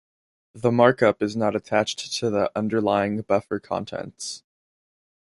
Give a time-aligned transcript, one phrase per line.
[0.55, 4.41] The markup is not attached to the underlying buffer contents.